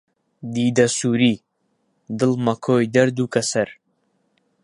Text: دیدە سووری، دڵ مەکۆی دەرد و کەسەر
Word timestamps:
دیدە 0.55 0.87
سووری، 0.97 1.35
دڵ 2.19 2.31
مەکۆی 2.45 2.91
دەرد 2.95 3.17
و 3.19 3.31
کەسەر 3.33 3.69